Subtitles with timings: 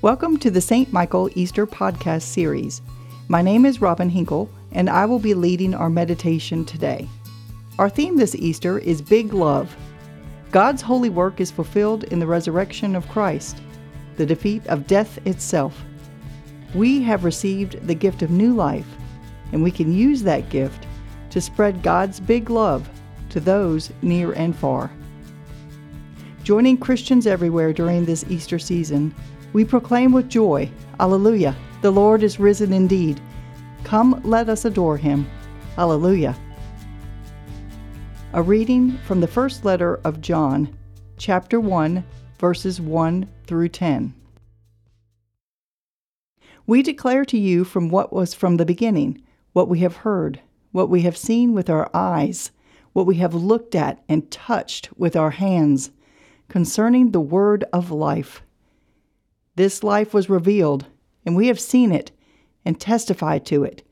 [0.00, 0.92] Welcome to the St.
[0.92, 2.82] Michael Easter podcast series.
[3.26, 7.08] My name is Robin Hinkle, and I will be leading our meditation today.
[7.80, 9.76] Our theme this Easter is Big Love.
[10.52, 13.60] God's holy work is fulfilled in the resurrection of Christ,
[14.16, 15.84] the defeat of death itself.
[16.76, 18.86] We have received the gift of new life,
[19.50, 20.86] and we can use that gift
[21.30, 22.88] to spread God's big love
[23.30, 24.92] to those near and far.
[26.44, 29.12] Joining Christians everywhere during this Easter season,
[29.52, 30.70] we proclaim with joy,
[31.00, 33.20] Alleluia, the Lord is risen indeed.
[33.84, 35.26] Come, let us adore him.
[35.78, 36.36] Alleluia.
[38.34, 40.76] A reading from the first letter of John,
[41.16, 42.04] chapter 1,
[42.38, 44.14] verses 1 through 10.
[46.66, 49.22] We declare to you from what was from the beginning,
[49.54, 50.40] what we have heard,
[50.72, 52.50] what we have seen with our eyes,
[52.92, 55.90] what we have looked at and touched with our hands,
[56.48, 58.42] concerning the word of life.
[59.58, 60.86] This life was revealed,
[61.26, 62.12] and we have seen it,
[62.64, 63.82] and testify to it,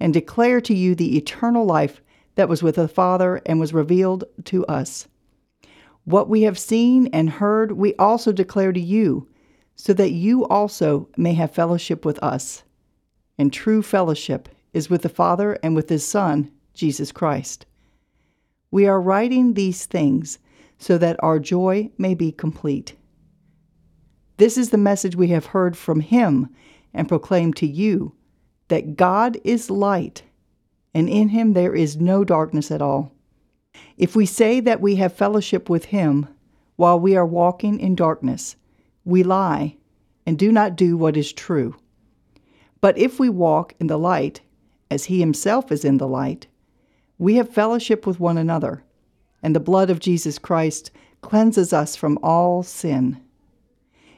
[0.00, 2.02] and declare to you the eternal life
[2.34, 5.06] that was with the Father and was revealed to us.
[6.02, 9.28] What we have seen and heard, we also declare to you,
[9.76, 12.64] so that you also may have fellowship with us.
[13.38, 17.64] And true fellowship is with the Father and with His Son, Jesus Christ.
[18.72, 20.40] We are writing these things
[20.78, 22.96] so that our joy may be complete.
[24.42, 26.48] This is the message we have heard from him
[26.92, 28.16] and proclaimed to you
[28.66, 30.24] that God is light,
[30.92, 33.12] and in him there is no darkness at all.
[33.96, 36.26] If we say that we have fellowship with him
[36.74, 38.56] while we are walking in darkness,
[39.04, 39.76] we lie
[40.26, 41.76] and do not do what is true.
[42.80, 44.40] But if we walk in the light,
[44.90, 46.48] as he himself is in the light,
[47.16, 48.82] we have fellowship with one another,
[49.40, 53.20] and the blood of Jesus Christ cleanses us from all sin.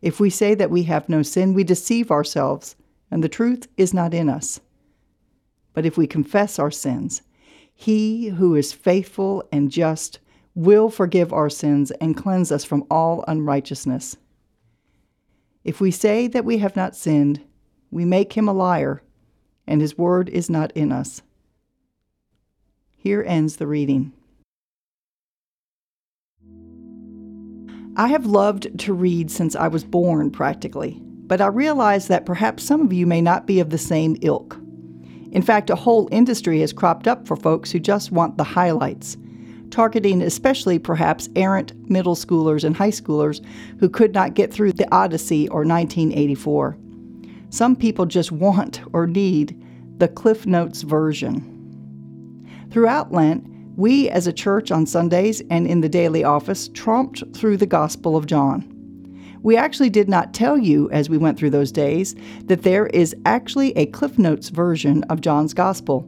[0.00, 2.76] If we say that we have no sin, we deceive ourselves,
[3.10, 4.60] and the truth is not in us.
[5.72, 7.22] But if we confess our sins,
[7.74, 10.18] he who is faithful and just
[10.54, 14.16] will forgive our sins and cleanse us from all unrighteousness.
[15.64, 17.40] If we say that we have not sinned,
[17.90, 19.02] we make him a liar,
[19.66, 21.22] and his word is not in us.
[22.96, 24.12] Here ends the reading.
[27.98, 32.62] I have loved to read since I was born, practically, but I realize that perhaps
[32.62, 34.56] some of you may not be of the same ilk.
[35.32, 39.16] In fact, a whole industry has cropped up for folks who just want the highlights,
[39.70, 43.44] targeting especially perhaps errant middle schoolers and high schoolers
[43.80, 46.78] who could not get through the Odyssey or 1984.
[47.50, 49.60] Some people just want or need
[49.96, 51.56] the Cliff Notes version.
[52.70, 53.44] Throughout Lent,
[53.78, 58.16] we, as a church on Sundays and in the daily office, tromped through the Gospel
[58.16, 58.74] of John.
[59.40, 62.16] We actually did not tell you as we went through those days
[62.46, 66.00] that there is actually a Cliff Notes version of John's Gospel,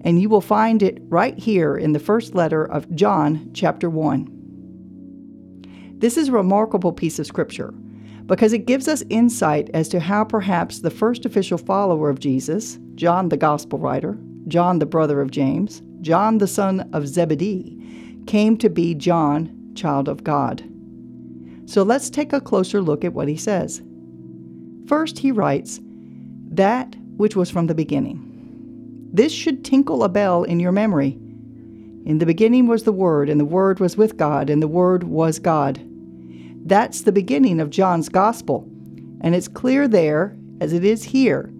[0.00, 5.94] and you will find it right here in the first letter of John, chapter 1.
[5.98, 7.72] This is a remarkable piece of scripture
[8.26, 12.80] because it gives us insight as to how perhaps the first official follower of Jesus,
[12.96, 14.18] John the Gospel writer,
[14.48, 17.78] John the brother of James, John the son of Zebedee,
[18.26, 20.62] came to be John, child of God.
[21.66, 23.82] So let's take a closer look at what he says.
[24.86, 25.80] First, he writes,
[26.50, 28.28] That which was from the beginning.
[29.12, 31.18] This should tinkle a bell in your memory.
[32.04, 35.04] In the beginning was the Word, and the Word was with God, and the Word
[35.04, 35.80] was God.
[36.64, 38.68] That's the beginning of John's Gospel,
[39.20, 41.51] and it's clear there, as it is here,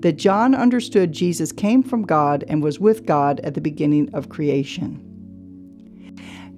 [0.00, 4.28] that John understood Jesus came from God and was with God at the beginning of
[4.28, 5.04] creation.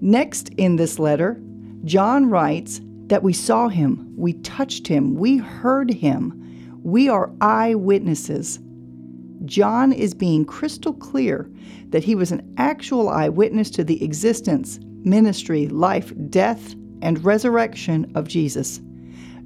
[0.01, 1.41] Next in this letter,
[1.84, 6.37] John writes that we saw him, we touched him, we heard him.
[6.83, 8.59] We are eyewitnesses.
[9.45, 11.51] John is being crystal clear
[11.91, 18.28] that he was an actual eyewitness to the existence, ministry, life, death, and resurrection of
[18.28, 18.81] Jesus.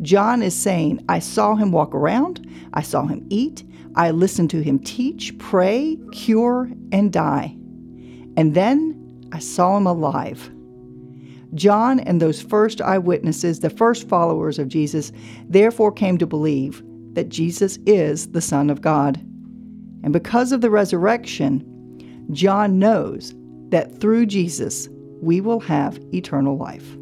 [0.03, 3.65] John is saying, I saw him walk around, I saw him eat,
[3.97, 7.57] I listened to him teach, pray, cure, and die.
[8.37, 10.51] And then I saw him alive.
[11.55, 15.13] John and those first eyewitnesses, the first followers of Jesus,
[15.49, 16.83] therefore came to believe
[17.15, 19.19] that Jesus is the Son of God.
[20.03, 23.35] And because of the resurrection, John knows
[23.69, 24.89] that through Jesus
[25.23, 26.97] we will have eternal life.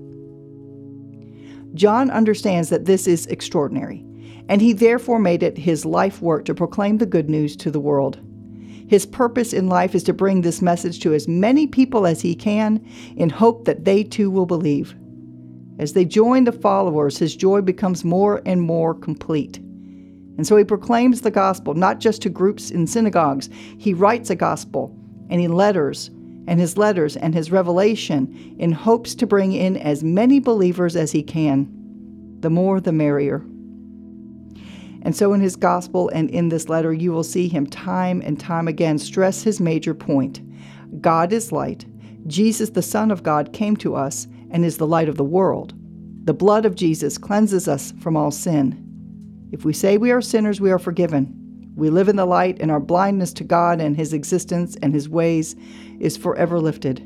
[1.75, 4.05] John understands that this is extraordinary
[4.49, 7.81] and he therefore made it his life work to proclaim the good news to the
[7.81, 8.19] world.
[8.89, 12.35] His purpose in life is to bring this message to as many people as he
[12.35, 12.85] can
[13.17, 14.95] in hope that they too will believe.
[15.79, 19.59] As they join the followers, his joy becomes more and more complete.
[20.37, 23.49] And so he proclaims the gospel, not just to groups in synagogues.
[23.79, 24.95] He writes a gospel
[25.31, 26.11] and he letters
[26.47, 31.13] and his letters and his revelation in hopes to bring in as many believers as
[31.13, 31.69] he can.
[32.41, 33.45] The more, the merrier.
[35.03, 38.39] And so, in his gospel and in this letter, you will see him time and
[38.39, 40.41] time again stress his major point
[41.01, 41.87] God is light.
[42.27, 45.75] Jesus, the Son of God, came to us and is the light of the world.
[46.25, 48.79] The blood of Jesus cleanses us from all sin.
[49.51, 51.39] If we say we are sinners, we are forgiven.
[51.75, 55.09] We live in the light, and our blindness to God and His existence and His
[55.09, 55.57] ways
[55.99, 57.01] is forever lifted.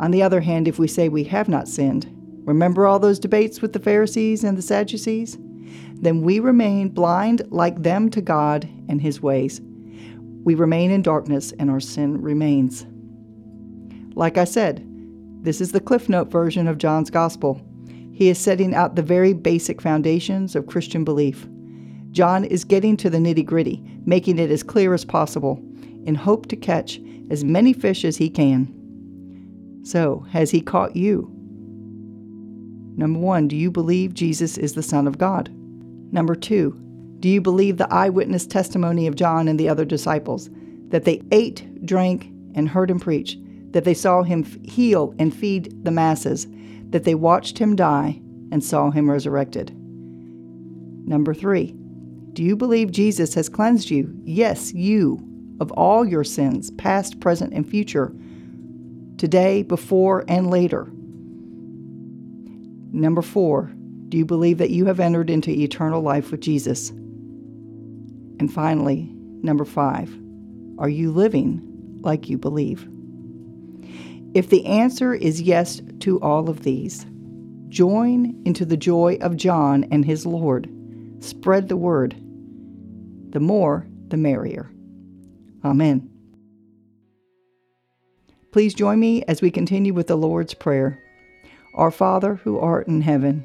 [0.00, 2.08] On the other hand, if we say we have not sinned,
[2.44, 5.36] remember all those debates with the Pharisees and the Sadducees?
[6.00, 9.60] Then we remain blind like them to God and His ways.
[10.42, 12.86] We remain in darkness, and our sin remains.
[14.14, 14.86] Like I said,
[15.42, 17.60] this is the Cliff Note version of John's Gospel.
[18.12, 21.46] He is setting out the very basic foundations of Christian belief.
[22.10, 25.62] John is getting to the nitty gritty, making it as clear as possible,
[26.04, 27.00] in hope to catch
[27.30, 28.74] as many fish as he can.
[29.84, 31.30] So, has he caught you?
[32.96, 35.50] Number one, do you believe Jesus is the Son of God?
[36.12, 36.78] Number two,
[37.20, 40.50] do you believe the eyewitness testimony of John and the other disciples
[40.88, 43.38] that they ate, drank, and heard him preach,
[43.70, 46.46] that they saw him heal and feed the masses,
[46.90, 48.20] that they watched him die
[48.50, 49.70] and saw him resurrected?
[51.06, 51.74] Number three,
[52.32, 54.12] do you believe Jesus has cleansed you?
[54.24, 55.20] Yes, you,
[55.60, 58.12] of all your sins, past, present, and future,
[59.18, 60.90] today, before, and later.
[62.92, 63.70] Number four,
[64.10, 66.90] do you believe that you have entered into eternal life with Jesus?
[66.90, 69.08] And finally,
[69.42, 70.14] number five,
[70.78, 71.62] are you living
[72.02, 72.86] like you believe?
[74.34, 77.06] If the answer is yes to all of these,
[77.70, 80.68] join into the joy of John and his Lord
[81.20, 82.16] Spread the word.
[83.28, 84.72] The more, the merrier.
[85.62, 86.08] Amen.
[88.52, 90.98] Please join me as we continue with the Lord's Prayer.
[91.74, 93.44] Our Father, who art in heaven,